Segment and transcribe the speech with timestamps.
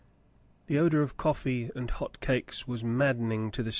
[0.65, 3.69] The odor of coffee and hot cakes was maddening to the JOot.